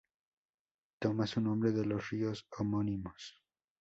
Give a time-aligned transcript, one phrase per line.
[0.97, 3.39] Toma su nombre de los ríos homónimos.